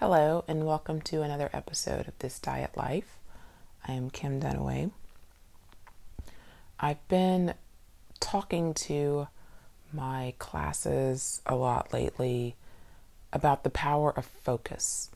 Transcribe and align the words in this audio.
Hello, 0.00 0.44
and 0.46 0.64
welcome 0.64 1.00
to 1.00 1.22
another 1.22 1.50
episode 1.52 2.06
of 2.06 2.16
This 2.20 2.38
Diet 2.38 2.76
Life. 2.76 3.18
I 3.88 3.94
am 3.94 4.10
Kim 4.10 4.40
Dunaway. 4.40 4.92
I've 6.78 7.08
been 7.08 7.54
talking 8.20 8.74
to 8.74 9.26
my 9.92 10.34
classes 10.38 11.42
a 11.46 11.56
lot 11.56 11.92
lately 11.92 12.54
about 13.32 13.64
the 13.64 13.70
power 13.70 14.16
of 14.16 14.24
focus. 14.24 15.10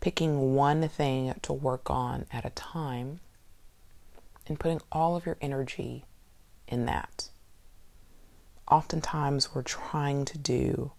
Picking 0.00 0.54
one 0.54 0.86
thing 0.86 1.36
to 1.40 1.54
work 1.54 1.88
on 1.88 2.26
at 2.30 2.44
a 2.44 2.50
time 2.50 3.20
and 4.46 4.60
putting 4.60 4.82
all 4.92 5.16
of 5.16 5.24
your 5.24 5.38
energy 5.40 6.04
in 6.68 6.84
that. 6.84 7.30
Oftentimes, 8.70 9.54
we're 9.54 9.62
trying 9.62 10.26
to 10.26 10.36
do 10.36 10.92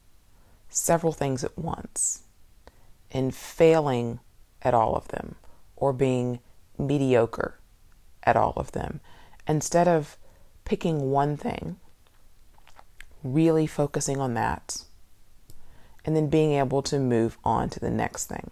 several 0.69 1.13
things 1.13 1.43
at 1.43 1.57
once 1.57 2.23
and 3.11 3.33
failing 3.33 4.19
at 4.61 4.73
all 4.73 4.95
of 4.95 5.07
them 5.09 5.35
or 5.75 5.93
being 5.93 6.39
mediocre 6.77 7.59
at 8.23 8.35
all 8.35 8.53
of 8.55 8.71
them. 8.73 8.99
Instead 9.47 9.87
of 9.87 10.17
picking 10.65 11.11
one 11.11 11.37
thing, 11.37 11.77
really 13.23 13.65
focusing 13.65 14.19
on 14.19 14.33
that, 14.33 14.83
and 16.03 16.15
then 16.15 16.27
being 16.27 16.53
able 16.53 16.81
to 16.81 16.99
move 16.99 17.37
on 17.43 17.69
to 17.69 17.79
the 17.79 17.89
next 17.89 18.25
thing. 18.25 18.51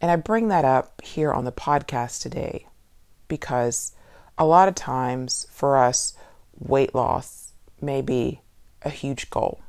And 0.00 0.10
I 0.10 0.16
bring 0.16 0.48
that 0.48 0.64
up 0.64 1.02
here 1.02 1.32
on 1.32 1.44
the 1.44 1.52
podcast 1.52 2.22
today 2.22 2.66
because 3.28 3.92
a 4.38 4.46
lot 4.46 4.68
of 4.68 4.74
times 4.74 5.46
for 5.50 5.76
us, 5.76 6.14
weight 6.58 6.94
loss 6.94 7.52
may 7.80 8.00
be 8.00 8.40
a 8.82 8.90
huge 8.90 9.28
goal. 9.28 9.60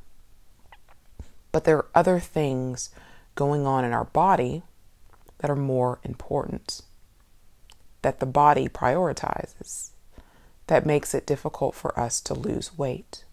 But 1.52 1.64
there 1.64 1.78
are 1.78 1.88
other 1.94 2.20
things 2.20 2.90
going 3.36 3.66
on 3.66 3.84
in 3.84 3.94
our 3.94 4.06
body 4.06 4.64
that 5.40 5.50
are 5.50 5.56
more 5.56 6.00
important, 6.04 6.82
that 8.02 8.20
the 8.20 8.26
body 8.26 8.68
prioritizes, 8.68 9.90
that 10.68 10.86
makes 10.86 11.14
it 11.14 11.26
difficult 11.26 11.76
for 11.76 11.98
us 12.00 12.22
to 12.22 12.34
lose 12.34 12.78
weight. 12.78 13.26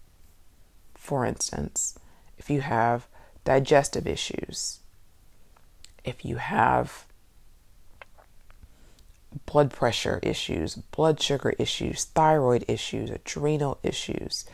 For 0.95 1.25
instance, 1.25 1.97
if 2.37 2.49
you 2.49 2.61
have 2.61 3.07
digestive 3.45 4.07
issues, 4.07 4.79
if 6.03 6.25
you 6.25 6.37
have 6.37 7.05
blood 9.45 9.71
pressure 9.71 10.19
issues, 10.23 10.75
blood 10.75 11.21
sugar 11.21 11.53
issues, 11.59 12.05
thyroid 12.05 12.65
issues, 12.67 13.09
adrenal 13.09 13.79
issues, 13.83 14.45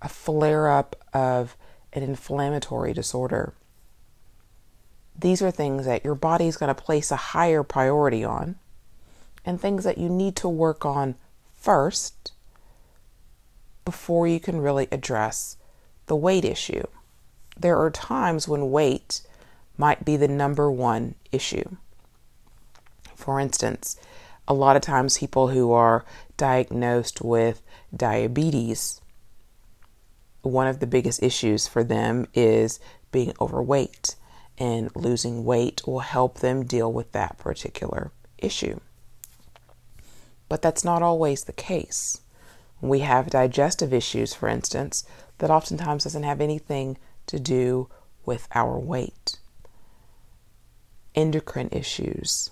a 0.00 0.08
flare 0.08 0.70
up 0.70 0.96
of 1.12 1.56
an 1.92 2.02
inflammatory 2.02 2.92
disorder. 2.92 3.54
These 5.18 5.42
are 5.42 5.50
things 5.50 5.84
that 5.84 6.04
your 6.04 6.14
body 6.14 6.46
is 6.46 6.56
going 6.56 6.74
to 6.74 6.82
place 6.82 7.10
a 7.10 7.16
higher 7.16 7.62
priority 7.62 8.24
on 8.24 8.56
and 9.44 9.60
things 9.60 9.84
that 9.84 9.98
you 9.98 10.08
need 10.08 10.36
to 10.36 10.48
work 10.48 10.86
on 10.86 11.16
first 11.54 12.32
before 13.84 14.26
you 14.26 14.40
can 14.40 14.60
really 14.60 14.88
address 14.90 15.56
the 16.06 16.16
weight 16.16 16.44
issue. 16.44 16.84
There 17.58 17.78
are 17.78 17.90
times 17.90 18.48
when 18.48 18.70
weight 18.70 19.22
might 19.76 20.04
be 20.04 20.16
the 20.16 20.28
number 20.28 20.70
one 20.70 21.14
issue. 21.30 21.76
For 23.14 23.38
instance, 23.38 23.96
a 24.48 24.54
lot 24.54 24.76
of 24.76 24.82
times 24.82 25.18
people 25.18 25.48
who 25.48 25.72
are 25.72 26.04
diagnosed 26.36 27.22
with 27.22 27.62
diabetes 27.94 29.01
one 30.42 30.66
of 30.66 30.80
the 30.80 30.86
biggest 30.86 31.22
issues 31.22 31.66
for 31.66 31.82
them 31.84 32.26
is 32.34 32.80
being 33.10 33.32
overweight, 33.40 34.16
and 34.58 34.94
losing 34.94 35.44
weight 35.44 35.86
will 35.86 36.00
help 36.00 36.40
them 36.40 36.64
deal 36.64 36.92
with 36.92 37.12
that 37.12 37.38
particular 37.38 38.10
issue. 38.38 38.80
But 40.48 40.62
that's 40.62 40.84
not 40.84 41.02
always 41.02 41.44
the 41.44 41.52
case. 41.52 42.20
We 42.80 43.00
have 43.00 43.30
digestive 43.30 43.94
issues, 43.94 44.34
for 44.34 44.48
instance, 44.48 45.04
that 45.38 45.50
oftentimes 45.50 46.04
doesn't 46.04 46.24
have 46.24 46.40
anything 46.40 46.98
to 47.26 47.38
do 47.38 47.88
with 48.26 48.48
our 48.54 48.78
weight. 48.78 49.38
Endocrine 51.14 51.68
issues. 51.70 52.50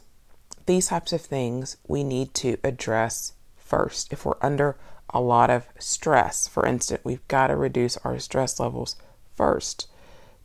These 0.67 0.89
types 0.89 1.13
of 1.13 1.21
things 1.21 1.77
we 1.89 2.05
need 2.05 2.33
to 2.35 2.59
address 2.63 3.33
first. 3.57 4.13
If 4.13 4.25
we're 4.25 4.35
under 4.41 4.77
a 5.13 5.21
lot 5.21 5.51
of 5.51 5.67
stress. 5.79 6.49
For 6.49 6.67
instance, 6.67 7.01
we've 7.05 7.27
got 7.29 7.49
to 7.49 7.57
reduce 7.57 7.97
our 7.99 8.19
stress 8.19 8.61
levels 8.61 8.97
first 9.37 9.89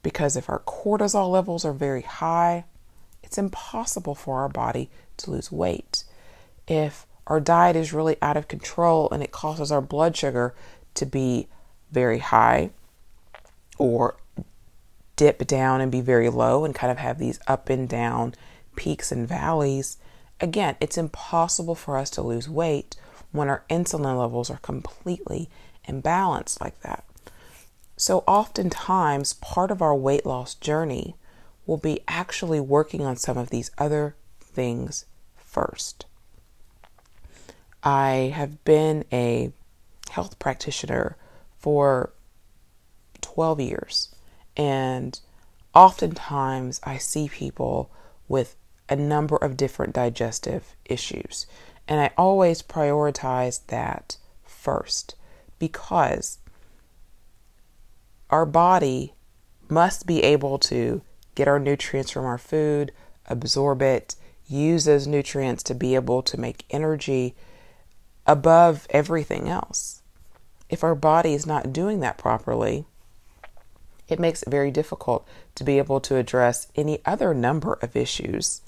because 0.04 0.36
if 0.36 0.50
our 0.50 0.60
cortisol 0.60 1.32
levels 1.32 1.66
are 1.66 1.74
very 1.74 2.04
high, 2.04 2.66
it's 3.24 3.38
impossible 3.38 4.16
for 4.16 4.42
our 4.42 4.50
body 4.50 4.90
to 5.18 5.32
lose 5.32 5.52
weight. 5.52 6.04
If 6.68 7.08
our 7.28 7.40
diet 7.40 7.76
is 7.76 7.94
really 7.94 8.18
out 8.22 8.38
of 8.38 8.48
control 8.48 9.10
and 9.12 9.24
it 9.24 9.32
causes 9.32 9.72
our 9.72 9.82
blood 9.82 10.16
sugar 10.16 10.54
to 10.94 11.06
be 11.06 11.48
very 11.92 12.20
high 12.20 12.72
or 13.78 14.16
dip 15.16 15.48
down 15.48 15.82
and 15.82 15.92
be 15.92 16.02
very 16.02 16.30
low 16.30 16.66
and 16.66 16.76
kind 16.76 16.92
of 16.92 16.98
have 16.98 17.18
these 17.18 17.40
up 17.48 17.70
and 17.70 17.88
down 17.88 18.36
peaks 18.76 19.12
and 19.12 19.28
valleys, 19.28 19.98
again, 20.40 20.76
it's 20.80 20.98
impossible 20.98 21.76
for 21.76 21.98
us 21.98 22.10
to 22.12 22.22
lose 22.22 22.50
weight 22.50 22.96
when 23.36 23.50
our 23.50 23.64
insulin 23.70 24.18
levels 24.20 24.50
are 24.50 24.58
completely 24.58 25.50
imbalanced 25.88 26.62
like 26.62 26.82
that. 26.82 27.04
So, 27.98 28.24
oftentimes, 28.28 29.34
part 29.34 29.72
of 29.72 29.82
our 29.82 29.96
weight 29.96 30.26
loss 30.26 30.54
journey 30.56 31.16
will 31.66 31.78
be 31.78 32.02
actually 32.08 32.60
working 32.60 33.06
on 33.06 33.16
some 33.16 33.38
of 33.38 33.50
these 33.50 33.72
other 33.78 34.16
things 34.40 35.06
first. 35.38 36.06
I 37.84 38.34
have 38.36 38.64
been 38.66 39.06
a 39.12 39.52
health 40.12 40.40
practitioner 40.40 41.18
for 41.58 42.12
12 43.22 43.62
years, 43.62 44.16
and 44.58 45.20
oftentimes 45.74 46.82
I 46.84 46.98
see 46.98 47.30
people 47.30 47.92
with 48.28 48.56
a 48.90 48.96
number 48.96 49.36
of 49.38 49.58
different 49.58 49.94
digestive 49.94 50.76
issues. 50.86 51.46
And 51.88 52.00
I 52.00 52.12
always 52.18 52.62
prioritize 52.62 53.66
that 53.68 54.18
first 54.44 55.16
because 55.60 56.40
our 58.30 58.46
body 58.46 59.14
must 59.70 60.06
be 60.06 60.24
able 60.24 60.58
to 60.60 61.02
get 61.36 61.48
our 61.48 61.60
nutrients 61.60 62.12
from 62.12 62.26
our 62.26 62.38
food, 62.38 62.92
absorb 63.28 63.82
it, 63.82 64.16
use 64.48 64.86
those 64.86 65.08
nutrients 65.08 65.64
to 65.64 65.76
be 65.76 65.96
able 65.96 66.22
to 66.24 66.40
make 66.40 66.66
energy 66.70 67.36
above 68.26 68.88
everything 68.90 69.48
else. 69.48 70.02
If 70.70 70.84
our 70.84 70.96
body 70.96 71.34
is 71.34 71.46
not 71.46 71.72
doing 71.72 72.00
that 72.00 72.18
properly, 72.18 72.86
it 74.08 74.20
makes 74.20 74.42
it 74.44 74.50
very 74.50 74.72
difficult 74.72 75.28
to 75.56 75.64
be 75.64 75.78
able 75.78 76.00
to 76.02 76.16
address 76.16 76.68
any 76.76 77.00
other 77.06 77.34
number 77.34 77.74
of 77.82 77.96
issues, 77.96 78.62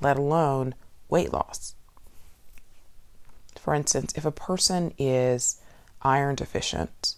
let 0.00 0.18
alone 0.18 0.74
weight 1.08 1.32
loss. 1.32 1.75
For 3.66 3.74
instance, 3.74 4.12
if 4.14 4.24
a 4.24 4.30
person 4.30 4.94
is 4.96 5.60
iron 6.00 6.36
deficient 6.36 7.16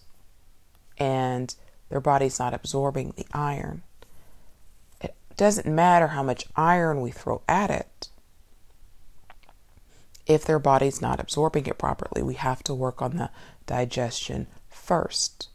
and 0.97 1.53
their 1.89 1.99
body's 1.99 2.39
not 2.39 2.55
absorbing 2.55 3.13
the 3.15 3.27
iron, 3.31 3.83
it 4.99 5.13
doesn't 5.37 5.67
matter 5.67 6.07
how 6.07 6.23
much 6.23 6.47
iron 6.55 7.01
we 7.01 7.11
throw 7.11 7.43
at 7.47 7.69
it. 7.69 8.09
If 10.25 10.43
their 10.43 10.57
body's 10.57 11.03
not 11.03 11.19
absorbing 11.19 11.67
it 11.67 11.77
properly, 11.77 12.23
we 12.23 12.33
have 12.33 12.63
to 12.63 12.73
work 12.73 12.99
on 12.99 13.17
the 13.17 13.29
digestion 13.67 14.47
first. 14.69 15.49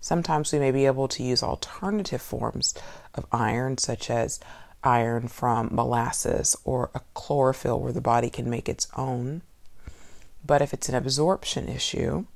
Sometimes 0.00 0.52
we 0.52 0.60
may 0.60 0.70
be 0.70 0.86
able 0.86 1.08
to 1.08 1.24
use 1.24 1.42
alternative 1.42 2.22
forms 2.22 2.76
of 3.16 3.26
iron, 3.32 3.76
such 3.76 4.08
as 4.08 4.38
iron 4.84 5.26
from 5.26 5.70
molasses 5.72 6.54
or 6.62 6.90
a 6.94 7.00
chlorophyll 7.14 7.80
where 7.80 7.92
the 7.92 8.00
body 8.00 8.30
can 8.30 8.48
make 8.48 8.68
its 8.68 8.86
own. 8.96 9.42
But 10.44 10.62
if 10.62 10.72
it's 10.72 10.88
an 10.88 10.94
absorption 10.94 11.68
issue, 11.68 12.26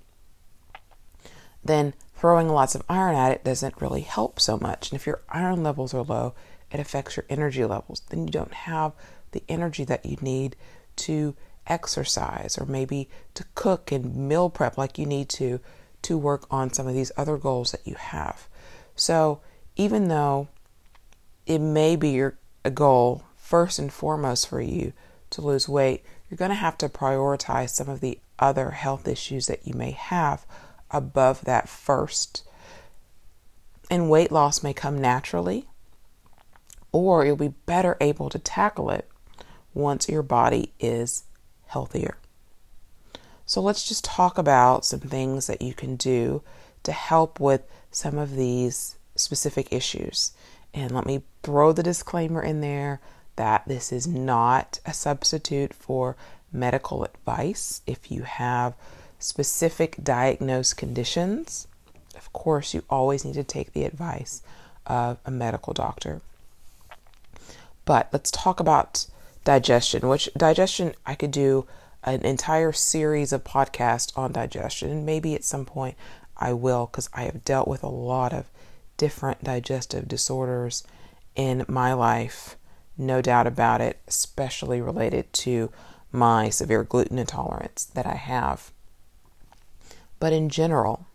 then 1.64 1.94
throwing 2.14 2.48
lots 2.48 2.74
of 2.74 2.82
iron 2.88 3.16
at 3.16 3.32
it 3.32 3.44
doesn't 3.44 3.80
really 3.80 4.02
help 4.02 4.40
so 4.40 4.56
much. 4.56 4.90
And 4.90 4.98
if 4.98 5.06
your 5.06 5.22
iron 5.28 5.62
levels 5.62 5.92
are 5.92 6.02
low, 6.02 6.34
it 6.70 6.80
affects 6.80 7.16
your 7.16 7.26
energy 7.28 7.64
levels. 7.64 8.02
Then 8.08 8.26
you 8.26 8.30
don't 8.30 8.54
have 8.54 8.92
the 9.32 9.42
energy 9.48 9.84
that 9.84 10.06
you 10.06 10.16
need 10.20 10.56
to 10.96 11.34
exercise 11.66 12.56
or 12.58 12.64
maybe 12.64 13.08
to 13.34 13.44
cook 13.54 13.90
and 13.90 14.14
meal 14.16 14.48
prep 14.48 14.78
like 14.78 14.98
you 14.98 15.06
need 15.06 15.28
to 15.28 15.60
to 16.02 16.16
work 16.16 16.46
on 16.50 16.72
some 16.72 16.86
of 16.86 16.94
these 16.94 17.10
other 17.16 17.36
goals 17.36 17.72
that 17.72 17.84
you 17.84 17.94
have. 17.94 18.48
So, 18.94 19.40
even 19.74 20.08
though 20.08 20.48
it 21.46 21.58
may 21.58 21.96
be 21.96 22.10
your 22.10 22.38
a 22.64 22.70
goal 22.70 23.22
first 23.36 23.78
and 23.78 23.92
foremost 23.92 24.48
for 24.48 24.60
you 24.60 24.92
to 25.30 25.40
lose 25.40 25.68
weight, 25.68 26.04
you're 26.28 26.36
going 26.36 26.50
to 26.50 26.54
have 26.54 26.78
to 26.78 26.88
prioritize 26.88 27.70
some 27.70 27.88
of 27.88 28.00
the 28.00 28.18
other 28.38 28.70
health 28.72 29.06
issues 29.06 29.46
that 29.46 29.66
you 29.66 29.74
may 29.74 29.92
have 29.92 30.44
above 30.90 31.44
that 31.44 31.68
first. 31.68 32.42
And 33.90 34.10
weight 34.10 34.32
loss 34.32 34.62
may 34.62 34.72
come 34.72 35.00
naturally, 35.00 35.68
or 36.90 37.24
you'll 37.24 37.36
be 37.36 37.54
better 37.66 37.96
able 38.00 38.28
to 38.30 38.38
tackle 38.38 38.90
it 38.90 39.08
once 39.74 40.08
your 40.08 40.22
body 40.22 40.72
is 40.80 41.24
healthier. 41.66 42.16
So 43.44 43.60
let's 43.60 43.86
just 43.86 44.04
talk 44.04 44.38
about 44.38 44.84
some 44.84 45.00
things 45.00 45.46
that 45.46 45.62
you 45.62 45.72
can 45.72 45.94
do 45.94 46.42
to 46.82 46.92
help 46.92 47.38
with 47.38 47.62
some 47.92 48.18
of 48.18 48.34
these 48.34 48.96
specific 49.14 49.72
issues. 49.72 50.32
And 50.74 50.90
let 50.90 51.06
me 51.06 51.22
throw 51.42 51.72
the 51.72 51.82
disclaimer 51.82 52.42
in 52.42 52.60
there 52.60 53.00
that 53.36 53.62
this 53.66 53.92
is 53.92 54.06
not 54.06 54.80
a 54.84 54.92
substitute 54.92 55.72
for 55.72 56.16
medical 56.52 57.04
advice. 57.04 57.82
If 57.86 58.10
you 58.10 58.22
have 58.22 58.74
specific 59.18 59.96
diagnosed 60.02 60.76
conditions, 60.76 61.68
of 62.16 62.32
course, 62.32 62.74
you 62.74 62.82
always 62.88 63.24
need 63.24 63.34
to 63.34 63.44
take 63.44 63.72
the 63.72 63.84
advice 63.84 64.42
of 64.86 65.18
a 65.24 65.30
medical 65.30 65.72
doctor. 65.72 66.20
But 67.84 68.08
let's 68.12 68.30
talk 68.30 68.58
about 68.58 69.06
digestion, 69.44 70.08
which 70.08 70.28
digestion 70.36 70.94
I 71.04 71.14
could 71.14 71.30
do 71.30 71.66
an 72.02 72.22
entire 72.22 72.72
series 72.72 73.32
of 73.32 73.44
podcasts 73.44 74.16
on 74.16 74.32
digestion. 74.32 75.04
Maybe 75.04 75.34
at 75.34 75.44
some 75.44 75.64
point 75.64 75.96
I 76.36 76.52
will 76.52 76.86
because 76.86 77.08
I 77.12 77.22
have 77.22 77.44
dealt 77.44 77.68
with 77.68 77.82
a 77.82 77.88
lot 77.88 78.32
of 78.32 78.46
different 78.96 79.44
digestive 79.44 80.08
disorders 80.08 80.84
in 81.34 81.64
my 81.68 81.92
life, 81.92 82.56
no 82.96 83.20
doubt 83.20 83.46
about 83.46 83.80
it, 83.80 84.00
especially 84.06 84.80
related 84.80 85.32
to 85.32 85.70
my 86.12 86.48
severe 86.48 86.82
gluten 86.84 87.18
intolerance 87.18 87.84
that 87.84 88.06
I 88.06 88.14
have. 88.14 88.72
But 90.18 90.32
in 90.32 90.48
general, 90.48 91.06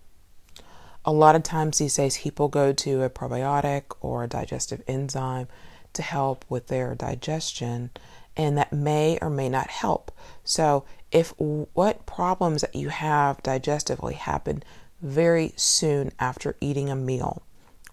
a 1.04 1.12
lot 1.12 1.36
of 1.36 1.44
times 1.44 1.78
these 1.78 1.96
days 1.96 2.20
people 2.20 2.48
go 2.48 2.72
to 2.74 3.04
a 3.04 3.10
probiotic 3.10 3.84
or 4.02 4.24
a 4.24 4.28
digestive 4.28 4.84
enzyme 4.88 5.48
to 5.94 6.02
help 6.02 6.46
with 6.48 6.68
their 6.68 6.96
digestion, 6.96 7.90
and 8.38 8.58
that 8.58 8.72
may 8.72 9.18
or 9.22 9.30
may 9.30 9.50
not 9.50 9.70
help. 9.70 10.12
So, 10.44 10.86
if 11.12 11.34
what 11.38 12.06
problems 12.06 12.62
that 12.62 12.76
you 12.76 12.90
have 12.90 13.44
digestively 13.44 14.14
happen 14.14 14.64
very 15.02 15.52
soon 15.58 16.12
after 16.20 16.56
eating 16.62 16.90
a 16.90 16.96
meal, 16.96 17.42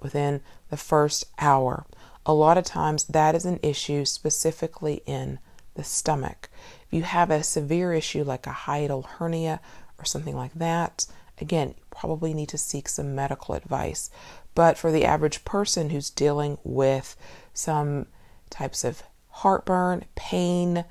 within 0.01 0.41
the 0.71 0.77
first 0.77 1.25
hour, 1.39 1.85
a 2.29 2.35
lot 2.35 2.59
of 2.59 2.65
times 2.65 3.05
that 3.05 3.35
is 3.35 3.47
an 3.47 3.59
issue 3.63 4.05
specifically 4.05 5.03
in 5.07 5.39
the 5.77 5.83
stomach. 5.83 6.51
If 6.87 6.93
you 6.93 7.03
have 7.03 7.31
a 7.31 7.43
severe 7.43 7.95
issue 7.95 8.23
like 8.23 8.47
a 8.47 8.51
hiatal 8.51 9.07
hernia 9.07 9.61
or 9.99 10.05
something 10.05 10.37
like 10.37 10.53
that, 10.53 11.07
again, 11.41 11.69
you 11.69 11.85
probably 11.91 12.35
need 12.35 12.51
to 12.51 12.59
seek 12.59 12.87
some 12.87 13.15
medical 13.15 13.55
advice. 13.55 14.11
But 14.55 14.77
for 14.77 14.93
the 14.93 15.07
average 15.07 15.43
person 15.47 15.89
who's 15.89 16.11
dealing 16.11 16.59
with 16.65 17.17
some 17.55 18.07
types 18.51 18.85
of 18.85 19.03
heartburn, 19.31 20.05
pain, 20.15 20.85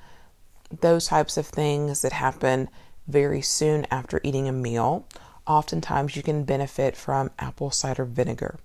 those 0.80 1.06
types 1.06 1.36
of 1.36 1.46
things 1.46 2.02
that 2.02 2.12
happen 2.12 2.68
very 3.06 3.42
soon 3.42 3.86
after 3.92 4.20
eating 4.24 4.48
a 4.48 4.52
meal, 4.52 5.06
oftentimes 5.46 6.16
you 6.16 6.22
can 6.24 6.42
benefit 6.42 6.96
from 6.96 7.30
apple 7.38 7.70
cider 7.70 8.04
vinegar. 8.04 8.58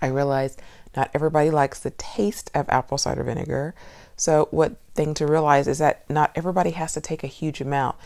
I 0.00 0.08
realize 0.08 0.56
not 0.96 1.10
everybody 1.14 1.50
likes 1.50 1.78
the 1.78 1.90
taste 1.90 2.50
of 2.54 2.68
apple 2.68 2.98
cider 2.98 3.22
vinegar. 3.22 3.74
So, 4.16 4.48
what 4.50 4.76
thing 4.94 5.14
to 5.14 5.26
realize 5.26 5.68
is 5.68 5.78
that 5.78 6.08
not 6.10 6.32
everybody 6.34 6.70
has 6.72 6.94
to 6.94 7.00
take 7.00 7.24
a 7.24 7.28
huge 7.28 7.60
amount. 7.60 7.96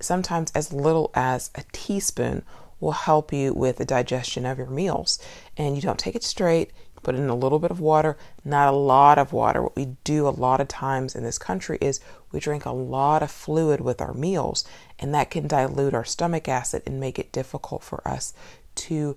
Sometimes, 0.00 0.52
as 0.54 0.72
little 0.72 1.10
as 1.14 1.50
a 1.54 1.64
teaspoon 1.72 2.42
will 2.80 2.92
help 2.92 3.32
you 3.32 3.52
with 3.52 3.78
the 3.78 3.84
digestion 3.84 4.44
of 4.44 4.58
your 4.58 4.68
meals. 4.68 5.18
And 5.56 5.76
you 5.76 5.82
don't 5.82 5.98
take 5.98 6.14
it 6.14 6.22
straight, 6.22 6.72
put 7.02 7.14
in 7.14 7.28
a 7.28 7.34
little 7.34 7.58
bit 7.58 7.70
of 7.70 7.80
water, 7.80 8.16
not 8.44 8.68
a 8.68 8.76
lot 8.76 9.18
of 9.18 9.32
water. 9.32 9.62
What 9.62 9.76
we 9.76 9.96
do 10.04 10.28
a 10.28 10.30
lot 10.30 10.60
of 10.60 10.68
times 10.68 11.14
in 11.14 11.22
this 11.22 11.38
country 11.38 11.78
is 11.80 12.00
we 12.32 12.40
drink 12.40 12.66
a 12.66 12.72
lot 12.72 13.22
of 13.22 13.30
fluid 13.30 13.80
with 13.80 14.00
our 14.00 14.12
meals, 14.12 14.64
and 14.98 15.14
that 15.14 15.30
can 15.30 15.46
dilute 15.46 15.94
our 15.94 16.04
stomach 16.04 16.48
acid 16.48 16.82
and 16.84 17.00
make 17.00 17.18
it 17.18 17.32
difficult 17.32 17.82
for 17.82 18.06
us 18.06 18.34
to 18.74 19.16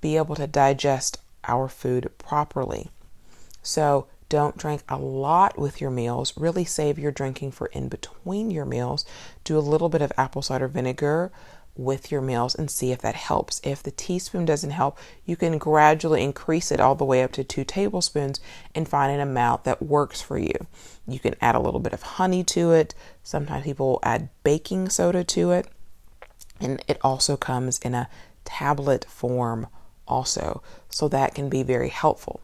be 0.00 0.16
able 0.16 0.34
to 0.36 0.46
digest 0.46 1.18
our 1.48 1.68
food 1.68 2.10
properly. 2.18 2.90
So, 3.62 4.06
don't 4.28 4.56
drink 4.56 4.82
a 4.88 4.98
lot 4.98 5.58
with 5.58 5.80
your 5.80 5.90
meals. 5.90 6.36
Really 6.36 6.64
save 6.64 6.98
your 6.98 7.12
drinking 7.12 7.52
for 7.52 7.66
in 7.66 7.88
between 7.88 8.50
your 8.50 8.64
meals. 8.64 9.04
Do 9.44 9.56
a 9.56 9.60
little 9.60 9.88
bit 9.88 10.02
of 10.02 10.12
apple 10.16 10.42
cider 10.42 10.66
vinegar 10.66 11.30
with 11.76 12.10
your 12.10 12.20
meals 12.20 12.54
and 12.54 12.70
see 12.70 12.92
if 12.92 13.00
that 13.00 13.14
helps. 13.14 13.60
If 13.64 13.82
the 13.82 13.90
teaspoon 13.90 14.44
doesn't 14.44 14.70
help, 14.70 14.98
you 15.24 15.36
can 15.36 15.58
gradually 15.58 16.22
increase 16.22 16.70
it 16.70 16.80
all 16.80 16.94
the 16.94 17.04
way 17.04 17.22
up 17.22 17.32
to 17.32 17.44
two 17.44 17.64
tablespoons 17.64 18.40
and 18.74 18.88
find 18.88 19.12
an 19.12 19.20
amount 19.20 19.64
that 19.64 19.82
works 19.82 20.20
for 20.20 20.38
you. 20.38 20.54
You 21.06 21.18
can 21.18 21.34
add 21.40 21.54
a 21.54 21.60
little 21.60 21.80
bit 21.80 21.92
of 21.92 22.02
honey 22.02 22.44
to 22.44 22.72
it. 22.72 22.94
Sometimes 23.22 23.64
people 23.64 23.88
will 23.88 24.00
add 24.02 24.28
baking 24.44 24.88
soda 24.88 25.24
to 25.24 25.50
it. 25.50 25.68
And 26.60 26.82
it 26.86 26.98
also 27.02 27.36
comes 27.36 27.78
in 27.80 27.94
a 27.94 28.08
tablet 28.44 29.04
form 29.08 29.66
also. 30.06 30.62
So 30.88 31.08
that 31.08 31.34
can 31.34 31.48
be 31.48 31.62
very 31.62 31.88
helpful. 31.88 32.40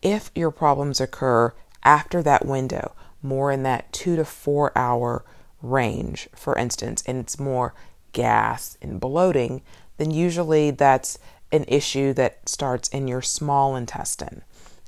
If 0.00 0.30
your 0.34 0.50
problems 0.50 1.00
occur 1.00 1.54
after 1.84 2.22
that 2.22 2.46
window, 2.46 2.92
more 3.22 3.52
in 3.52 3.62
that 3.62 3.92
two 3.92 4.16
to 4.16 4.24
four 4.24 4.76
hour 4.76 5.24
range, 5.60 6.28
for 6.34 6.56
instance, 6.58 7.02
and 7.06 7.18
it's 7.18 7.38
more 7.38 7.74
gas 8.12 8.76
and 8.82 9.00
bloating, 9.00 9.62
then 9.96 10.10
usually 10.10 10.70
that's 10.70 11.18
an 11.52 11.64
issue 11.68 12.12
that 12.14 12.48
starts 12.48 12.88
in 12.88 13.06
your 13.06 13.22
small 13.22 13.76
intestine. 13.76 14.42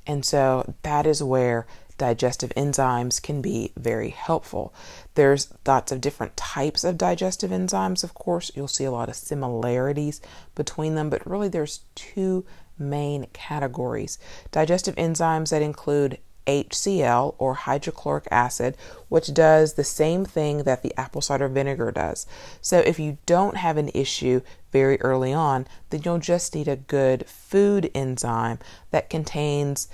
And 0.07 0.25
so 0.25 0.73
that 0.83 1.07
is 1.07 1.23
where 1.23 1.65
digestive 1.97 2.51
enzymes 2.57 3.21
can 3.21 3.41
be 3.41 3.71
very 3.77 4.09
helpful. 4.09 4.73
There's 5.15 5.53
lots 5.65 5.91
of 5.91 6.01
different 6.01 6.35
types 6.35 6.83
of 6.83 6.97
digestive 6.97 7.51
enzymes, 7.51 8.03
of 8.03 8.13
course. 8.13 8.51
You'll 8.55 8.67
see 8.67 8.85
a 8.85 8.91
lot 8.91 9.09
of 9.09 9.15
similarities 9.15 10.21
between 10.55 10.95
them, 10.95 11.09
but 11.09 11.25
really 11.25 11.47
there's 11.47 11.81
two 11.95 12.45
main 12.77 13.27
categories. 13.33 14.17
Digestive 14.51 14.95
enzymes 14.95 15.49
that 15.49 15.61
include 15.61 16.19
HCl 16.47 17.35
or 17.37 17.55
hydrochloric 17.55 18.27
acid, 18.29 18.77
which 19.09 19.33
does 19.33 19.73
the 19.73 19.83
same 19.83 20.25
thing 20.25 20.59
that 20.59 20.83
the 20.83 20.93
apple 20.99 21.21
cider 21.21 21.47
vinegar 21.47 21.91
does. 21.91 22.27
So, 22.61 22.79
if 22.79 22.99
you 22.99 23.17
don't 23.25 23.57
have 23.57 23.77
an 23.77 23.89
issue 23.93 24.41
very 24.71 24.99
early 25.01 25.33
on, 25.33 25.67
then 25.89 26.01
you'll 26.03 26.19
just 26.19 26.53
need 26.53 26.67
a 26.67 26.75
good 26.75 27.27
food 27.27 27.89
enzyme 27.95 28.59
that 28.91 29.09
contains 29.09 29.87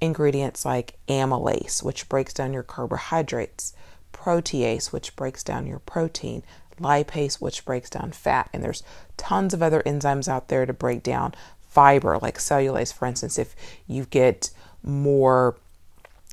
ingredients 0.00 0.64
like 0.64 0.98
amylase, 1.08 1.82
which 1.82 2.08
breaks 2.08 2.32
down 2.32 2.52
your 2.52 2.62
carbohydrates, 2.62 3.74
protease, 4.12 4.92
which 4.92 5.16
breaks 5.16 5.42
down 5.42 5.66
your 5.66 5.80
protein, 5.80 6.42
lipase, 6.80 7.40
which 7.40 7.64
breaks 7.64 7.90
down 7.90 8.12
fat. 8.12 8.48
And 8.52 8.62
there's 8.62 8.82
tons 9.16 9.54
of 9.54 9.62
other 9.62 9.82
enzymes 9.84 10.28
out 10.28 10.48
there 10.48 10.66
to 10.66 10.72
break 10.72 11.02
down 11.02 11.34
fiber, 11.60 12.18
like 12.18 12.38
cellulase, 12.38 12.92
for 12.92 13.06
instance. 13.06 13.38
If 13.38 13.54
you 13.86 14.04
get 14.06 14.50
more 14.82 15.56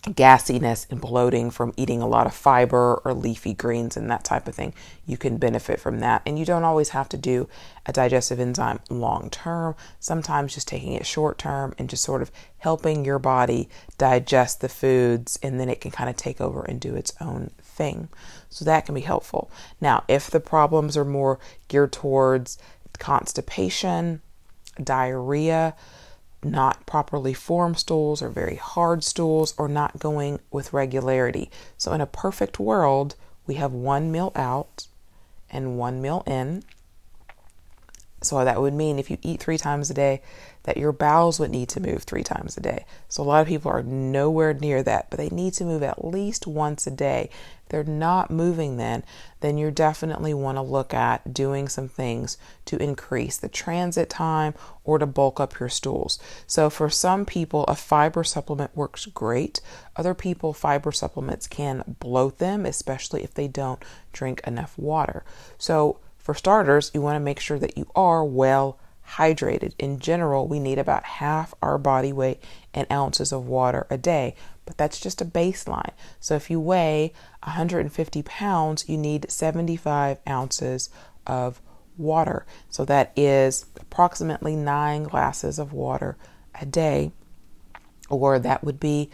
gassiness 0.05 0.85
and 0.91 1.01
bloating 1.01 1.49
from 1.49 1.73
eating 1.75 2.01
a 2.01 2.07
lot 2.07 2.27
of 2.27 2.33
fiber 2.33 3.01
or 3.03 3.13
leafy 3.13 3.53
greens 3.53 3.97
and 3.97 4.09
that 4.09 4.23
type 4.23 4.47
of 4.47 4.53
thing. 4.53 4.73
You 5.05 5.17
can 5.17 5.37
benefit 5.37 5.79
from 5.79 5.99
that. 5.99 6.21
And 6.25 6.37
you 6.37 6.45
don't 6.45 6.63
always 6.63 6.89
have 6.89 7.09
to 7.09 7.17
do 7.17 7.49
a 7.85 7.91
digestive 7.91 8.39
enzyme 8.39 8.79
long 8.89 9.29
term. 9.29 9.75
Sometimes 9.99 10.53
just 10.53 10.67
taking 10.67 10.93
it 10.93 11.05
short 11.05 11.37
term 11.37 11.73
and 11.77 11.89
just 11.89 12.03
sort 12.03 12.21
of 12.21 12.31
helping 12.59 13.03
your 13.03 13.19
body 13.19 13.67
digest 13.97 14.61
the 14.61 14.69
foods 14.69 15.39
and 15.41 15.59
then 15.59 15.69
it 15.69 15.81
can 15.81 15.91
kind 15.91 16.09
of 16.09 16.15
take 16.15 16.39
over 16.39 16.63
and 16.63 16.79
do 16.79 16.95
its 16.95 17.13
own 17.19 17.49
thing. 17.61 18.09
So 18.49 18.63
that 18.65 18.85
can 18.85 18.95
be 18.95 19.01
helpful. 19.01 19.49
Now, 19.81 20.03
if 20.07 20.29
the 20.29 20.39
problems 20.39 20.95
are 20.95 21.05
more 21.05 21.39
geared 21.67 21.91
towards 21.91 22.57
constipation, 22.99 24.21
diarrhea, 24.81 25.75
not 26.45 26.85
properly 26.85 27.33
formed 27.33 27.79
stools 27.79 28.21
or 28.21 28.29
very 28.29 28.55
hard 28.55 29.03
stools 29.03 29.53
or 29.57 29.67
not 29.67 29.99
going 29.99 30.39
with 30.51 30.73
regularity. 30.73 31.49
So, 31.77 31.91
in 31.93 32.01
a 32.01 32.05
perfect 32.05 32.59
world, 32.59 33.15
we 33.47 33.55
have 33.55 33.73
one 33.73 34.11
meal 34.11 34.31
out 34.35 34.87
and 35.49 35.77
one 35.77 36.01
meal 36.01 36.23
in. 36.25 36.63
So, 38.21 38.43
that 38.45 38.61
would 38.61 38.73
mean 38.73 38.99
if 38.99 39.09
you 39.09 39.17
eat 39.21 39.39
three 39.41 39.57
times 39.57 39.89
a 39.89 39.93
day, 39.93 40.21
that 40.65 40.77
your 40.77 40.91
bowels 40.91 41.39
would 41.39 41.51
need 41.51 41.69
to 41.69 41.79
move 41.79 42.03
three 42.03 42.23
times 42.23 42.57
a 42.57 42.61
day. 42.61 42.85
So, 43.07 43.21
a 43.21 43.25
lot 43.25 43.41
of 43.41 43.47
people 43.47 43.71
are 43.71 43.83
nowhere 43.83 44.53
near 44.53 44.81
that, 44.83 45.09
but 45.09 45.17
they 45.17 45.29
need 45.29 45.53
to 45.53 45.63
move 45.63 45.83
at 45.83 46.03
least 46.03 46.47
once 46.47 46.85
a 46.87 46.91
day 46.91 47.29
If 47.63 47.69
they're 47.69 47.83
not 47.83 48.31
moving 48.31 48.77
then, 48.77 49.03
then 49.41 49.57
you 49.59 49.69
definitely 49.69 50.33
want 50.33 50.57
to 50.57 50.63
look 50.63 50.91
at 50.93 51.33
doing 51.33 51.67
some 51.67 51.87
things 51.87 52.37
to 52.65 52.81
increase 52.81 53.37
the 53.37 53.47
transit 53.47 54.09
time 54.09 54.55
or 54.83 54.97
to 54.97 55.05
bulk 55.05 55.39
up 55.39 55.59
your 55.59 55.69
stools. 55.69 56.17
So, 56.47 56.71
for 56.71 56.89
some 56.89 57.25
people, 57.25 57.63
a 57.65 57.75
fiber 57.75 58.23
supplement 58.23 58.75
works 58.75 59.05
great. 59.05 59.61
Other 59.95 60.15
people, 60.15 60.51
fiber 60.51 60.91
supplements 60.91 61.45
can 61.47 61.95
bloat 61.99 62.39
them, 62.39 62.65
especially 62.65 63.23
if 63.23 63.35
they 63.35 63.47
don't 63.47 63.83
drink 64.13 64.41
enough 64.47 64.77
water. 64.77 65.23
So, 65.59 65.99
for 66.17 66.33
starters, 66.33 66.89
you 66.91 67.01
want 67.01 67.17
to 67.17 67.19
make 67.19 67.39
sure 67.39 67.59
that 67.59 67.77
you 67.77 67.87
are 67.95 68.25
well 68.25 68.79
hydrated. 69.11 69.73
In 69.79 69.99
general, 69.99 70.47
we 70.47 70.59
need 70.59 70.77
about 70.77 71.03
half 71.03 71.53
our 71.61 71.77
body 71.77 72.11
weight 72.11 72.41
in 72.73 72.85
ounces 72.91 73.31
of 73.31 73.47
water 73.47 73.87
a 73.89 73.97
day, 73.97 74.35
but 74.65 74.77
that's 74.77 74.99
just 74.99 75.21
a 75.21 75.25
baseline. 75.25 75.91
So 76.19 76.35
if 76.35 76.49
you 76.49 76.59
weigh 76.59 77.13
150 77.43 78.23
pounds, 78.23 78.89
you 78.89 78.97
need 78.97 79.29
75 79.29 80.19
ounces 80.27 80.89
of 81.25 81.61
water. 81.97 82.45
So 82.69 82.85
that 82.85 83.11
is 83.15 83.65
approximately 83.79 84.55
nine 84.55 85.03
glasses 85.03 85.59
of 85.59 85.73
water 85.73 86.17
a 86.59 86.65
day, 86.65 87.11
or 88.09 88.39
that 88.39 88.63
would 88.63 88.79
be 88.79 89.09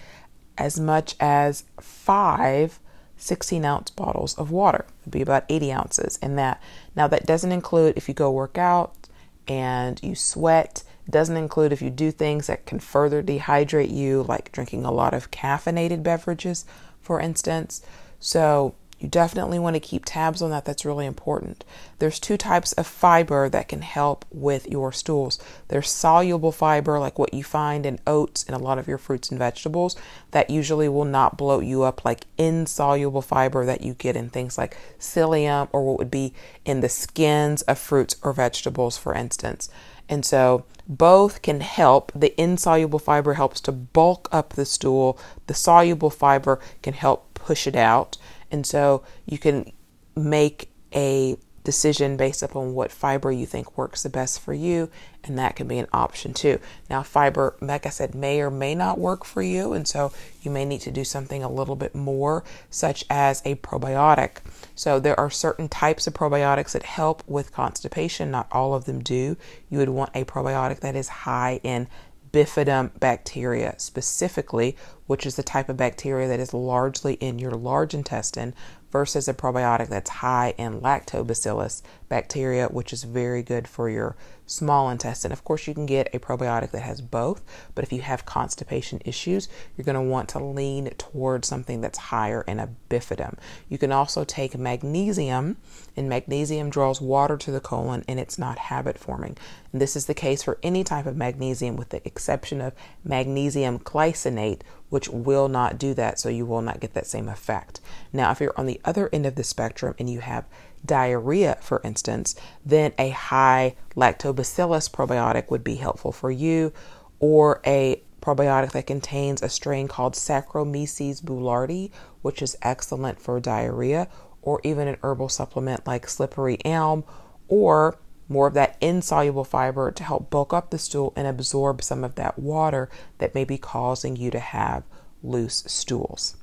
as 0.58 0.80
much 0.80 1.16
as 1.20 1.64
five 1.80 2.80
16 3.22 3.64
ounce 3.64 3.92
bottles 3.92 4.34
of 4.38 4.50
water. 4.50 4.86
It'd 5.02 5.12
be 5.12 5.22
about 5.22 5.46
80 5.48 5.72
ounces 5.72 6.18
in 6.18 6.36
that. 6.38 6.62
Now, 6.96 7.08
that 7.08 7.28
doesn't 7.28 7.52
include 7.52 7.96
if 7.96 8.08
you 8.08 8.16
go 8.16 8.32
work 8.32 8.58
out 8.58 9.01
and 9.48 10.02
you 10.04 10.16
sweat. 10.16 10.84
Doesn't 11.10 11.38
include 11.38 11.74
if 11.74 11.82
you 11.82 11.90
do 11.90 12.12
things 12.12 12.48
that 12.48 12.66
can 12.66 12.80
further 12.80 13.22
dehydrate 13.24 13.94
you, 13.94 14.24
like 14.24 14.52
drinking 14.52 14.86
a 14.86 14.92
lot 14.92 15.14
of 15.14 15.32
caffeinated 15.32 16.04
beverages, 16.04 16.66
for 17.02 17.20
instance. 17.20 17.82
So, 18.20 18.76
you 19.02 19.10
definitely 19.10 19.60
want 19.60 19.76
to 19.76 19.80
keep 19.80 20.04
tabs 20.06 20.42
on 20.42 20.52
that. 20.52 20.66
That's 20.66 20.86
really 20.86 21.06
important. 21.06 21.66
There's 22.00 22.20
two 22.20 22.38
types 22.38 22.74
of 22.74 22.86
fiber 22.86 23.50
that 23.50 23.68
can 23.68 23.82
help 23.82 24.26
with 24.32 24.68
your 24.70 24.92
stools. 24.92 25.40
There's 25.68 25.90
soluble 25.90 26.52
fiber, 26.52 27.00
like 27.00 27.18
what 27.18 27.34
you 27.34 27.44
find 27.44 27.86
in 27.86 28.00
oats 28.06 28.44
and 28.44 28.56
a 28.56 28.60
lot 28.60 28.78
of 28.78 28.88
your 28.88 28.98
fruits 28.98 29.30
and 29.30 29.40
vegetables, 29.40 29.96
that 30.32 30.50
usually 30.50 30.90
will 30.90 31.06
not 31.06 31.38
bloat 31.38 31.64
you 31.64 31.84
up, 31.84 32.06
like 32.06 32.26
insoluble 32.38 33.22
fiber 33.22 33.66
that 33.66 33.82
you 33.82 33.94
get 33.94 34.16
in 34.16 34.30
things 34.30 34.58
like 34.58 34.78
psyllium 35.00 35.68
or 35.72 35.84
what 35.84 35.98
would 35.98 36.12
be 36.12 36.34
in 36.66 36.82
the 36.82 36.90
skins 36.90 37.62
of 37.64 37.78
fruits 37.78 38.16
or 38.22 38.34
vegetables, 38.34 38.98
for 38.98 39.14
instance. 39.14 39.70
And 40.08 40.26
so 40.26 40.66
both 40.88 41.42
can 41.42 41.62
help. 41.62 42.12
The 42.14 42.40
insoluble 42.40 43.00
fiber 43.00 43.36
helps 43.36 43.62
to 43.62 43.72
bulk 43.72 44.28
up 44.32 44.54
the 44.54 44.66
stool, 44.66 45.18
the 45.48 45.54
soluble 45.54 46.10
fiber 46.10 46.60
can 46.82 46.94
help 46.94 47.34
push 47.34 47.66
it 47.66 47.76
out. 47.76 48.18
And 48.52 48.66
so 48.66 49.04
you 49.26 49.38
can 49.38 49.72
make 50.16 50.70
a 50.94 51.38
decision 51.64 52.18
based 52.18 52.42
upon 52.42 52.74
what 52.74 52.92
fiber 52.92 53.32
you 53.32 53.46
think 53.46 53.78
works 53.78 54.04
the 54.04 54.10
best 54.10 54.40
for 54.40 54.54
you, 54.54 54.90
and 55.24 55.38
that 55.38 55.56
can 55.56 55.68
be 55.68 55.78
an 55.78 55.88
option 55.94 56.34
too. 56.34 56.60
Now, 56.90 57.04
fiber, 57.04 57.56
like 57.62 57.86
I 57.86 57.90
said, 57.90 58.16
may 58.16 58.42
or 58.42 58.50
may 58.50 58.74
not 58.74 58.98
work 58.98 59.24
for 59.24 59.42
you, 59.42 59.74
and 59.74 59.88
so 59.88 60.12
you 60.42 60.50
may 60.50 60.66
need 60.66 60.82
to 60.82 60.92
do 60.92 61.04
something 61.04 61.44
a 61.44 61.52
little 61.52 61.76
bit 61.76 61.94
more, 61.94 62.44
such 62.70 63.06
as 63.10 63.42
a 63.46 63.56
probiotic. 63.56 64.38
So, 64.76 65.00
there 65.00 65.20
are 65.20 65.30
certain 65.30 65.70
types 65.70 66.08
of 66.08 66.14
probiotics 66.14 66.72
that 66.72 66.84
help 66.84 67.24
with 67.28 67.54
constipation, 67.54 68.32
not 68.32 68.48
all 68.52 68.74
of 68.74 68.86
them 68.86 69.02
do. 69.04 69.38
You 69.70 69.78
would 69.78 69.90
want 69.90 70.12
a 70.16 70.26
probiotic 70.26 70.80
that 70.80 70.96
is 70.96 71.10
high 71.10 71.60
in 71.64 71.88
bifidum 72.32 72.98
bacteria 73.00 73.76
specifically, 73.78 74.76
which 75.08 75.26
is 75.26 75.36
the 75.36 75.44
type 75.44 75.70
of 75.70 75.78
bacteria 75.78 76.28
that 76.28 76.40
is 76.40 76.54
largely 76.54 77.14
in 77.16 77.40
your 77.40 77.52
large 77.52 77.94
intestine, 77.94 78.54
versus 78.92 79.28
a 79.28 79.34
probiotic 79.34 79.88
that's 79.88 80.10
high 80.10 80.54
in 80.58 80.82
lactobacillus 80.82 81.82
bacteria, 82.10 82.68
which 82.68 82.92
is 82.92 83.04
very 83.04 83.42
good 83.42 83.68
for 83.68 83.90
your 83.90 84.16
small 84.46 84.90
intestine. 84.90 85.32
Of 85.32 85.46
course, 85.46 85.66
you 85.66 85.74
can 85.74 85.86
get 85.86 86.14
a 86.14 86.20
probiotic 86.20 86.72
that 86.72 86.82
has 86.82 87.00
both, 87.00 87.42
but 87.74 87.84
if 87.84 87.94
you 87.94 88.02
have 88.02 88.26
constipation 88.26 89.02
issues, 89.06 89.48
you're 89.76 89.86
going 89.86 89.96
to 89.96 90.02
want 90.02 90.28
to 90.30 90.44
lean 90.44 90.90
towards 90.98 91.48
something 91.48 91.80
that's 91.80 91.98
higher 91.98 92.42
in 92.42 92.60
a 92.60 92.70
bifidum. 92.90 93.38
You 93.70 93.78
can 93.78 93.94
also 93.94 94.26
take 94.26 94.58
magnesium, 94.58 95.58
and 95.96 96.10
magnesium 96.10 96.70
draws 96.70 97.02
water 97.02 97.38
to 97.38 97.52
the 97.52 97.60
colon 97.60 98.04
and 98.08 98.20
it's 98.20 98.40
not 98.40 98.58
habit 98.58 98.98
forming. 98.98 99.38
And 99.72 99.82
this 99.82 99.96
is 99.96 100.06
the 100.06 100.14
case 100.14 100.44
for 100.44 100.58
any 100.64 100.84
type 100.84 101.06
of 101.06 101.16
magnesium, 101.16 101.76
with 101.76 101.90
the 101.90 102.06
exception 102.06 102.60
of 102.62 102.74
magnesium 103.04 103.80
glycinate, 103.80 104.62
which 104.90 105.08
will 105.08 105.48
not 105.48 105.78
do 105.78 105.94
that, 105.94 106.20
so 106.20 106.28
you 106.28 106.46
will 106.46 106.62
not 106.62 106.82
get 106.82 106.94
that 106.94 107.08
same 107.08 107.30
effect. 107.30 107.80
Now, 108.12 108.32
if 108.32 108.42
you're 108.42 108.58
on 108.58 108.66
the 108.66 108.81
other 108.86 109.10
end 109.12 109.26
of 109.26 109.36
the 109.36 109.44
spectrum 109.44 109.96
and 110.00 110.10
you 110.10 110.20
have 110.20 110.46
diarrhea, 110.86 111.58
for 111.62 111.82
instance, 111.84 112.36
then 112.66 112.94
a 112.98 113.10
high 113.10 113.76
lactobacillus 113.96 114.90
probiotic 114.90 115.50
would 115.50 115.64
be 115.64 115.76
helpful 115.76 116.12
for 116.12 116.32
you, 116.32 116.74
or 117.20 117.62
a 117.66 118.02
probiotic 118.22 118.72
that 118.72 118.88
contains 118.88 119.42
a 119.42 119.50
strain 119.50 119.88
called 119.88 120.14
Saccharomyces 120.14 121.22
boulardii, 121.22 121.92
which 122.22 122.42
is 122.42 122.58
excellent 122.62 123.20
for 123.20 123.40
diarrhea, 123.40 124.08
or 124.42 124.60
even 124.64 124.88
an 124.88 124.98
herbal 125.04 125.30
supplement 125.30 125.86
like 125.86 126.08
slippery 126.08 126.58
elm, 126.66 127.04
or 127.48 127.98
more 128.28 128.48
of 128.48 128.54
that 128.54 128.78
insoluble 128.80 129.44
fiber 129.44 129.92
to 129.92 130.04
help 130.04 130.30
bulk 130.30 130.54
up 130.54 130.70
the 130.70 130.78
stool 130.78 131.12
and 131.16 131.28
absorb 131.28 131.84
some 131.84 132.04
of 132.04 132.16
that 132.16 132.40
water 132.40 132.90
that 133.18 133.36
may 133.36 133.44
be 133.44 133.58
causing 133.58 134.16
you 134.16 134.32
to 134.32 134.40
have 134.40 134.84
loose 135.22 135.64
stools. 135.68 136.38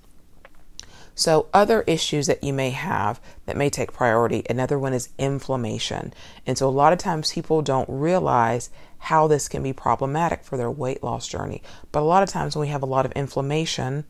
So, 1.19 1.49
other 1.53 1.83
issues 1.89 2.29
that 2.29 2.45
you 2.45 2.53
may 2.53 2.71
have 2.71 3.21
that 3.47 3.57
may 3.57 3.71
take 3.71 3.93
priority, 3.93 4.45
another 4.49 4.79
one 4.79 4.93
is 4.93 5.09
inflammation. 5.19 6.15
And 6.47 6.57
so, 6.57 6.69
a 6.69 6.71
lot 6.71 6.93
of 6.93 7.01
times 7.01 7.33
people 7.33 7.61
don't 7.61 7.89
realize 7.89 8.71
how 8.99 9.27
this 9.27 9.49
can 9.49 9.65
be 9.65 9.73
problematic 9.73 10.45
for 10.45 10.57
their 10.57 10.71
weight 10.71 11.03
loss 11.03 11.27
journey. 11.27 11.61
But 11.91 12.03
a 12.03 12.07
lot 12.07 12.23
of 12.23 12.29
times, 12.29 12.55
when 12.55 12.61
we 12.61 12.69
have 12.69 12.85
a 12.85 12.87
lot 12.87 13.05
of 13.05 13.11
inflammation, 13.13 14.05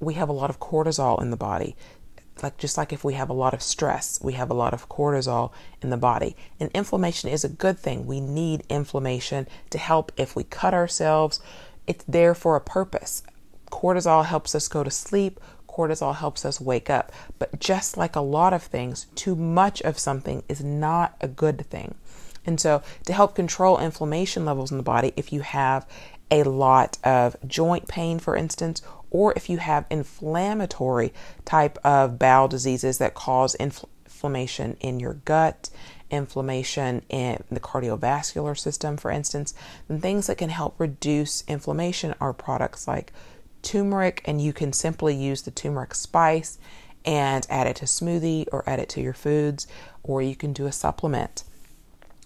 we 0.00 0.14
have 0.14 0.28
a 0.28 0.34
lot 0.34 0.50
of 0.50 0.60
cortisol 0.60 1.22
in 1.22 1.30
the 1.30 1.36
body 1.38 1.74
like 2.42 2.58
just 2.58 2.76
like 2.76 2.92
if 2.92 3.02
we 3.02 3.14
have 3.14 3.30
a 3.30 3.32
lot 3.32 3.52
of 3.54 3.62
stress, 3.62 4.20
we 4.22 4.34
have 4.34 4.50
a 4.50 4.54
lot 4.54 4.72
of 4.72 4.88
cortisol 4.88 5.50
in 5.82 5.90
the 5.90 5.96
body. 5.96 6.36
And 6.60 6.70
inflammation 6.72 7.30
is 7.30 7.42
a 7.42 7.48
good 7.48 7.78
thing. 7.78 8.06
We 8.06 8.20
need 8.20 8.64
inflammation 8.68 9.48
to 9.70 9.78
help 9.78 10.12
if 10.16 10.36
we 10.36 10.44
cut 10.44 10.72
ourselves. 10.72 11.40
It's 11.88 12.04
there 12.06 12.36
for 12.36 12.54
a 12.54 12.60
purpose. 12.60 13.24
Cortisol 13.72 14.24
helps 14.24 14.54
us 14.54 14.68
go 14.68 14.84
to 14.84 14.90
sleep. 14.90 15.40
Cortisol 15.78 16.16
helps 16.16 16.44
us 16.44 16.60
wake 16.60 16.90
up. 16.90 17.12
But 17.38 17.60
just 17.60 17.96
like 17.96 18.16
a 18.16 18.20
lot 18.20 18.52
of 18.52 18.64
things, 18.64 19.06
too 19.14 19.36
much 19.36 19.80
of 19.82 19.98
something 19.98 20.42
is 20.48 20.62
not 20.62 21.16
a 21.20 21.28
good 21.28 21.66
thing. 21.70 21.94
And 22.44 22.60
so, 22.60 22.82
to 23.06 23.12
help 23.12 23.34
control 23.34 23.78
inflammation 23.78 24.44
levels 24.44 24.72
in 24.72 24.76
the 24.76 24.82
body, 24.82 25.12
if 25.16 25.32
you 25.32 25.42
have 25.42 25.86
a 26.30 26.42
lot 26.42 26.98
of 27.04 27.36
joint 27.46 27.86
pain, 27.88 28.18
for 28.18 28.34
instance, 28.36 28.82
or 29.10 29.32
if 29.36 29.48
you 29.48 29.58
have 29.58 29.86
inflammatory 29.90 31.12
type 31.44 31.78
of 31.84 32.18
bowel 32.18 32.48
diseases 32.48 32.98
that 32.98 33.14
cause 33.14 33.54
inflammation 33.54 34.76
in 34.80 34.98
your 34.98 35.14
gut, 35.14 35.70
inflammation 36.10 37.02
in 37.08 37.42
the 37.50 37.60
cardiovascular 37.60 38.58
system, 38.58 38.96
for 38.96 39.10
instance, 39.10 39.54
then 39.86 40.00
things 40.00 40.26
that 40.26 40.38
can 40.38 40.50
help 40.50 40.74
reduce 40.78 41.44
inflammation 41.46 42.14
are 42.20 42.32
products 42.32 42.88
like 42.88 43.12
turmeric, 43.62 44.22
and 44.24 44.40
you 44.40 44.52
can 44.52 44.72
simply 44.72 45.14
use 45.14 45.42
the 45.42 45.50
turmeric 45.50 45.94
spice 45.94 46.58
and 47.04 47.46
add 47.48 47.66
it 47.66 47.76
to 47.76 47.84
smoothie 47.84 48.46
or 48.52 48.68
add 48.68 48.80
it 48.80 48.88
to 48.90 49.00
your 49.00 49.14
foods, 49.14 49.66
or 50.02 50.20
you 50.20 50.36
can 50.36 50.52
do 50.52 50.66
a 50.66 50.72
supplement. 50.72 51.44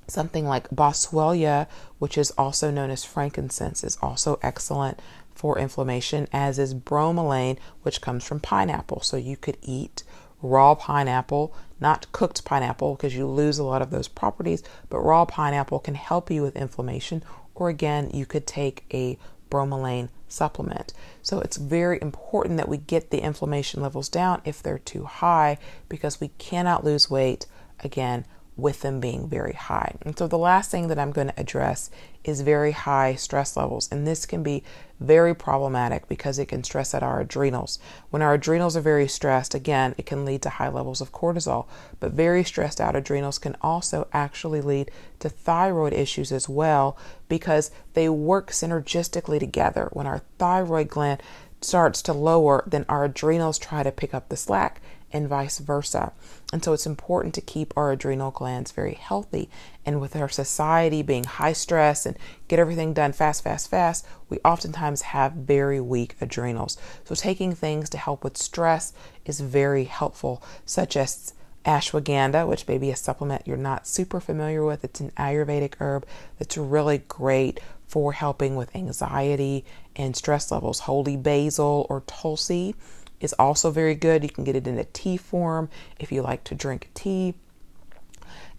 Something 0.08 0.46
like 0.46 0.68
boswellia, 0.70 1.68
which 1.98 2.18
is 2.18 2.32
also 2.32 2.70
known 2.70 2.90
as 2.90 3.04
frankincense, 3.04 3.84
is 3.84 3.96
also 4.02 4.38
excellent 4.42 5.00
for 5.34 5.58
inflammation, 5.58 6.28
as 6.32 6.58
is 6.58 6.74
bromelain, 6.74 7.58
which 7.82 8.00
comes 8.00 8.24
from 8.24 8.40
pineapple. 8.40 9.00
So 9.00 9.16
you 9.16 9.36
could 9.36 9.56
eat 9.62 10.02
raw 10.42 10.74
pineapple, 10.74 11.54
not 11.80 12.10
cooked 12.12 12.44
pineapple, 12.44 12.96
because 12.96 13.14
you 13.14 13.26
lose 13.26 13.58
a 13.58 13.64
lot 13.64 13.82
of 13.82 13.90
those 13.90 14.08
properties, 14.08 14.62
but 14.90 14.98
raw 14.98 15.24
pineapple 15.24 15.78
can 15.78 15.94
help 15.94 16.30
you 16.30 16.42
with 16.42 16.56
inflammation. 16.56 17.22
Or 17.54 17.68
again, 17.68 18.10
you 18.12 18.26
could 18.26 18.46
take 18.46 18.84
a 18.92 19.18
bromelain 19.52 20.08
supplement. 20.28 20.94
So 21.20 21.40
it's 21.40 21.58
very 21.58 21.98
important 22.00 22.56
that 22.56 22.68
we 22.68 22.78
get 22.78 23.10
the 23.10 23.20
inflammation 23.20 23.82
levels 23.82 24.08
down 24.08 24.40
if 24.46 24.62
they're 24.62 24.78
too 24.78 25.04
high, 25.04 25.58
because 25.90 26.20
we 26.20 26.28
cannot 26.38 26.84
lose 26.84 27.10
weight 27.10 27.44
again 27.80 28.24
with 28.56 28.82
them 28.82 29.00
being 29.00 29.26
very 29.26 29.54
high. 29.54 29.94
And 30.02 30.16
so 30.16 30.26
the 30.26 30.38
last 30.38 30.70
thing 30.70 30.88
that 30.88 30.98
I'm 30.98 31.10
going 31.10 31.28
to 31.28 31.40
address 31.40 31.90
is 32.22 32.42
very 32.42 32.72
high 32.72 33.14
stress 33.14 33.56
levels. 33.56 33.88
And 33.90 34.06
this 34.06 34.26
can 34.26 34.42
be 34.42 34.62
very 35.00 35.34
problematic 35.34 36.08
because 36.08 36.38
it 36.38 36.46
can 36.46 36.62
stress 36.62 36.94
out 36.94 37.02
our 37.02 37.20
adrenals. 37.20 37.78
When 38.10 38.22
our 38.22 38.34
adrenals 38.34 38.76
are 38.76 38.82
very 38.82 39.08
stressed, 39.08 39.54
again, 39.54 39.94
it 39.96 40.06
can 40.06 40.24
lead 40.24 40.42
to 40.42 40.50
high 40.50 40.68
levels 40.68 41.00
of 41.00 41.12
cortisol. 41.12 41.66
But 41.98 42.12
very 42.12 42.44
stressed 42.44 42.80
out 42.80 42.94
adrenals 42.94 43.38
can 43.38 43.56
also 43.62 44.06
actually 44.12 44.60
lead 44.60 44.90
to 45.20 45.28
thyroid 45.28 45.94
issues 45.94 46.30
as 46.30 46.48
well 46.48 46.96
because 47.28 47.70
they 47.94 48.08
work 48.08 48.50
synergistically 48.50 49.40
together. 49.40 49.88
When 49.92 50.06
our 50.06 50.20
thyroid 50.38 50.88
gland 50.88 51.22
starts 51.62 52.02
to 52.02 52.12
lower, 52.12 52.64
then 52.66 52.84
our 52.88 53.04
adrenals 53.04 53.58
try 53.58 53.82
to 53.82 53.90
pick 53.90 54.12
up 54.12 54.28
the 54.28 54.36
slack 54.36 54.80
and 55.12 55.28
vice 55.28 55.58
versa. 55.58 56.12
And 56.52 56.62
so 56.64 56.72
it's 56.72 56.86
important 56.86 57.34
to 57.34 57.40
keep 57.40 57.72
our 57.76 57.92
adrenal 57.92 58.30
glands 58.30 58.72
very 58.72 58.94
healthy. 58.94 59.50
And 59.84 60.00
with 60.00 60.16
our 60.16 60.28
society 60.28 61.02
being 61.02 61.24
high 61.24 61.52
stress 61.52 62.06
and 62.06 62.16
get 62.48 62.58
everything 62.58 62.92
done 62.92 63.12
fast, 63.12 63.44
fast, 63.44 63.70
fast, 63.70 64.06
we 64.28 64.38
oftentimes 64.44 65.02
have 65.02 65.32
very 65.32 65.80
weak 65.80 66.16
adrenals. 66.20 66.76
So 67.04 67.14
taking 67.14 67.54
things 67.54 67.90
to 67.90 67.98
help 67.98 68.24
with 68.24 68.36
stress 68.36 68.92
is 69.24 69.40
very 69.40 69.84
helpful, 69.84 70.42
such 70.64 70.96
as 70.96 71.34
ashwagandha, 71.64 72.46
which 72.46 72.66
may 72.66 72.78
be 72.78 72.90
a 72.90 72.96
supplement 72.96 73.46
you're 73.46 73.56
not 73.56 73.86
super 73.86 74.20
familiar 74.20 74.64
with. 74.64 74.84
It's 74.84 75.00
an 75.00 75.12
Ayurvedic 75.16 75.74
herb 75.78 76.06
that's 76.38 76.56
really 76.56 76.98
great 76.98 77.60
for 77.86 78.12
helping 78.12 78.56
with 78.56 78.74
anxiety 78.74 79.64
and 79.94 80.16
stress 80.16 80.50
levels. 80.50 80.80
Holy 80.80 81.16
basil 81.16 81.86
or 81.90 82.02
tulsi 82.06 82.74
is 83.22 83.32
also 83.34 83.70
very 83.70 83.94
good. 83.94 84.22
You 84.22 84.28
can 84.28 84.44
get 84.44 84.56
it 84.56 84.66
in 84.66 84.78
a 84.78 84.84
tea 84.84 85.16
form 85.16 85.70
if 85.98 86.12
you 86.12 86.20
like 86.22 86.44
to 86.44 86.54
drink 86.54 86.90
tea. 86.92 87.34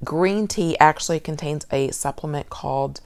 Green 0.03 0.47
tea 0.47 0.77
actually 0.79 1.19
contains 1.19 1.65
a 1.71 1.91
supplement 1.91 2.49
called 2.49 3.01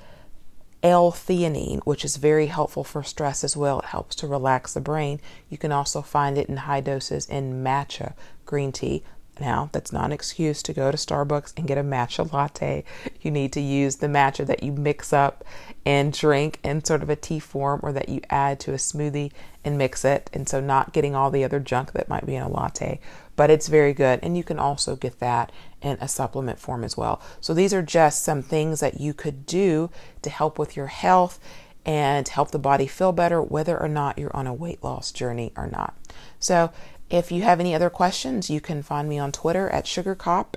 L-theanine, 0.84 1.82
which 1.86 2.06
is 2.06 2.18
very 2.18 2.48
helpful 2.48 2.84
for 2.84 3.04
stress 3.04 3.44
as 3.44 3.58
well. 3.58 3.80
It 3.80 3.86
helps 3.86 4.16
to 4.18 4.28
relax 4.28 4.74
the 4.74 4.82
brain. 4.82 5.20
You 5.50 5.58
can 5.58 5.72
also 5.72 6.02
find 6.02 6.38
it 6.38 6.50
in 6.50 6.58
high 6.58 6.82
doses 6.82 7.26
in 7.26 7.64
matcha 7.64 8.14
green 8.46 8.72
tea. 8.72 9.04
Now, 9.40 9.70
that's 9.72 9.92
not 9.92 10.06
an 10.06 10.12
excuse 10.12 10.64
to 10.64 10.74
go 10.74 10.92
to 10.92 10.98
Starbucks 10.98 11.54
and 11.58 11.68
get 11.68 11.78
a 11.78 11.84
matcha 11.84 12.32
latte. 12.32 12.84
You 13.22 13.32
need 13.32 13.54
to 13.54 13.62
use 13.62 13.98
the 13.98 14.08
matcha 14.08 14.46
that 14.48 14.64
you 14.64 14.72
mix 14.72 15.14
up 15.14 15.44
and 15.86 16.12
drink 16.14 16.60
in 16.64 16.84
sort 16.84 17.04
of 17.04 17.10
a 17.10 17.16
tea 17.16 17.40
form 17.40 17.80
or 17.84 17.92
that 17.94 18.10
you 18.10 18.22
add 18.30 18.60
to 18.62 18.74
a 18.74 18.78
smoothie 18.78 19.32
and 19.64 19.78
mix 19.78 20.04
it. 20.06 20.30
And 20.34 20.48
so, 20.48 20.60
not 20.60 20.94
getting 20.94 21.16
all 21.16 21.30
the 21.30 21.44
other 21.44 21.60
junk 21.60 21.92
that 21.94 22.10
might 22.10 22.26
be 22.26 22.36
in 22.36 22.44
a 22.44 22.50
latte, 22.50 23.00
but 23.36 23.50
it's 23.50 23.68
very 23.68 23.94
good. 23.94 24.20
And 24.24 24.38
you 24.38 24.44
can 24.44 24.60
also 24.60 24.96
get 24.96 25.20
that 25.20 25.52
in 25.82 25.98
a 26.02 26.08
supplement 26.08 26.60
form 26.60 26.84
as 26.84 26.98
well. 26.98 27.22
So, 27.42 27.54
these 27.54 27.74
are 27.74 27.82
just 27.82 28.24
some 28.24 28.42
things 28.42 28.80
that 28.80 29.00
you 29.00 29.14
could 29.14 29.46
do 29.46 29.90
to 30.22 30.30
help 30.30 30.58
with 30.58 30.76
your 30.76 30.88
health 30.88 31.40
and 31.86 32.28
help 32.28 32.52
the 32.52 32.60
body 32.60 32.86
feel 32.86 33.14
better, 33.14 33.42
whether 33.42 33.82
or 33.82 33.88
not 33.88 34.20
you're 34.20 34.36
on 34.36 34.46
a 34.46 34.54
weight 34.54 34.84
loss 34.84 35.12
journey 35.12 35.54
or 35.56 35.68
not. 35.68 35.96
So, 36.38 36.72
if 37.10 37.32
you 37.32 37.42
have 37.44 37.60
any 37.60 37.74
other 37.74 37.90
questions, 37.90 38.50
you 38.50 38.62
can 38.62 38.84
find 38.84 39.08
me 39.08 39.18
on 39.18 39.32
Twitter 39.32 39.70
at 39.70 39.86
sugarcop, 39.86 40.56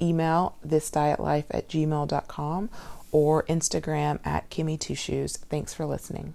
email 0.00 0.56
thisdietlife 0.66 1.46
at 1.50 1.68
gmail.com, 1.68 2.70
or 3.12 3.44
Instagram 3.44 4.18
at 4.24 4.50
Kimmy 4.50 4.78
Two 4.78 4.94
Shoes. 4.94 5.36
Thanks 5.36 5.72
for 5.72 5.86
listening. 5.86 6.34